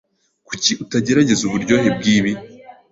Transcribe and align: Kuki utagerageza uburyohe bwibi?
Kuki 0.47 0.71
utagerageza 0.83 1.41
uburyohe 1.45 1.89
bwibi? 1.97 2.31